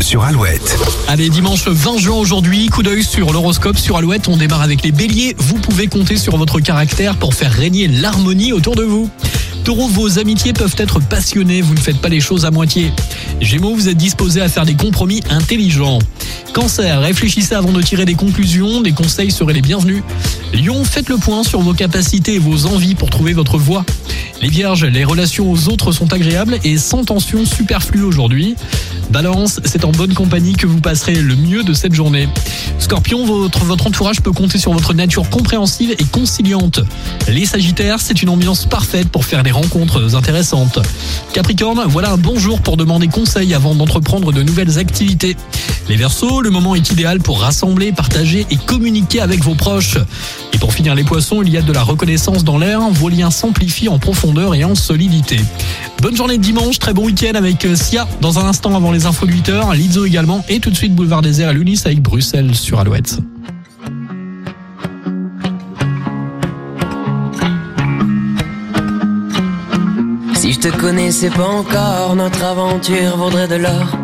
sur 0.00 0.24
Alouette. 0.24 0.78
Allez, 1.08 1.30
dimanche 1.30 1.66
20 1.66 1.98
juin 1.98 2.16
aujourd'hui, 2.16 2.66
coup 2.66 2.82
d'œil 2.82 3.02
sur 3.02 3.32
l'horoscope 3.32 3.78
sur 3.78 3.96
Alouette. 3.96 4.28
On 4.28 4.36
démarre 4.36 4.60
avec 4.60 4.82
les 4.82 4.92
béliers. 4.92 5.34
Vous 5.38 5.58
pouvez 5.58 5.86
compter 5.86 6.16
sur 6.16 6.36
votre 6.36 6.60
caractère 6.60 7.16
pour 7.16 7.34
faire 7.34 7.52
régner 7.52 7.88
l'harmonie 7.88 8.52
autour 8.52 8.74
de 8.74 8.82
vous. 8.82 9.08
Taureau, 9.64 9.88
vos 9.88 10.18
amitiés 10.18 10.52
peuvent 10.52 10.74
être 10.76 11.00
passionnées, 11.00 11.62
vous 11.62 11.74
ne 11.74 11.80
faites 11.80 11.98
pas 11.98 12.08
les 12.08 12.20
choses 12.20 12.44
à 12.44 12.50
moitié. 12.50 12.92
Gémeaux, 13.40 13.74
vous 13.74 13.88
êtes 13.88 13.96
disposé 13.96 14.40
à 14.40 14.48
faire 14.48 14.66
des 14.66 14.74
compromis 14.74 15.22
intelligents. 15.30 15.98
Cancer, 16.52 17.00
réfléchissez 17.00 17.54
avant 17.54 17.72
de 17.72 17.80
tirer 17.80 18.04
des 18.04 18.14
conclusions, 18.14 18.80
des 18.80 18.92
conseils 18.92 19.30
seraient 19.30 19.54
les 19.54 19.62
bienvenus. 19.62 20.02
Lion, 20.52 20.84
faites 20.84 21.08
le 21.08 21.16
point 21.16 21.42
sur 21.42 21.60
vos 21.60 21.74
capacités 21.74 22.34
et 22.34 22.38
vos 22.38 22.66
envies 22.66 22.94
pour 22.94 23.10
trouver 23.10 23.32
votre 23.32 23.58
voie. 23.58 23.84
Les 24.40 24.48
vierges, 24.48 24.84
les 24.84 25.04
relations 25.04 25.50
aux 25.50 25.68
autres 25.68 25.90
sont 25.90 26.12
agréables 26.12 26.58
et 26.62 26.78
sans 26.78 27.04
tension 27.04 27.44
superflue 27.44 28.02
aujourd'hui. 28.02 28.54
Balance, 29.10 29.60
c'est 29.64 29.84
en 29.84 29.90
bonne 29.90 30.12
compagnie 30.12 30.52
que 30.52 30.66
vous 30.66 30.80
passerez 30.80 31.14
le 31.14 31.34
mieux 31.34 31.64
de 31.64 31.72
cette 31.72 31.94
journée. 31.94 32.28
Scorpion, 32.78 33.24
votre, 33.24 33.86
entourage 33.86 34.20
peut 34.20 34.32
compter 34.32 34.58
sur 34.58 34.72
votre 34.72 34.92
nature 34.92 35.28
compréhensive 35.30 35.92
et 35.98 36.04
conciliante. 36.04 36.80
Les 37.28 37.46
Sagittaires, 37.46 38.00
c'est 38.00 38.22
une 38.22 38.28
ambiance 38.28 38.66
parfaite 38.66 39.08
pour 39.08 39.24
faire 39.24 39.42
des 39.42 39.50
rencontres 39.50 40.14
intéressantes. 40.14 40.78
Capricorne, 41.32 41.82
voilà 41.86 42.10
un 42.10 42.18
bon 42.18 42.38
jour 42.38 42.60
pour 42.60 42.76
demander 42.76 43.08
conseil 43.08 43.54
avant 43.54 43.74
d'entreprendre 43.74 44.32
de 44.32 44.42
nouvelles 44.42 44.78
activités. 44.78 45.36
Les 45.88 45.96
Verseaux, 45.96 46.42
le 46.42 46.50
moment 46.50 46.74
est 46.74 46.90
idéal 46.90 47.18
pour 47.18 47.40
rassembler, 47.40 47.92
partager 47.92 48.46
et 48.50 48.56
communiquer 48.56 49.20
avec 49.20 49.42
vos 49.42 49.54
proches. 49.54 49.96
Et 50.52 50.58
pour 50.58 50.74
finir 50.74 50.94
les 50.94 51.02
Poissons, 51.02 51.40
il 51.42 51.48
y 51.48 51.56
a 51.56 51.62
de 51.62 51.72
la 51.72 51.82
reconnaissance 51.82 52.44
dans 52.44 52.58
l'air, 52.58 52.80
vos 52.90 53.08
liens 53.08 53.30
s'amplifient 53.30 53.88
en 53.88 53.98
profondeur 53.98 54.54
et 54.54 54.64
en 54.64 54.74
solidité. 54.74 55.40
Bonne 56.02 56.14
journée 56.14 56.36
de 56.36 56.42
dimanche, 56.42 56.78
très 56.78 56.92
bon 56.92 57.06
week-end 57.06 57.34
avec 57.34 57.64
euh, 57.64 57.74
Sia 57.74 58.06
dans 58.20 58.38
un 58.38 58.44
instant 58.44 58.76
avant 58.76 58.92
les 58.92 59.06
infos 59.06 59.24
de 59.24 59.32
8h, 59.32 59.74
Lizzo 59.74 60.04
également 60.04 60.44
et 60.50 60.60
tout 60.60 60.68
de 60.70 60.76
suite 60.76 60.94
Boulevard 60.94 61.22
des 61.22 61.40
Airs 61.40 61.48
à 61.48 61.52
l'Unis 61.54 61.80
avec 61.86 62.02
Bruxelles 62.02 62.54
sur 62.54 62.78
Alouette. 62.78 63.18
Si 70.34 70.52
je 70.52 70.60
te 70.60 70.68
connaissais 70.68 71.30
pas 71.30 71.48
encore, 71.48 72.14
notre 72.14 72.44
aventure 72.44 73.16
vaudrait 73.16 73.48
de 73.48 73.56
l'or. 73.56 73.96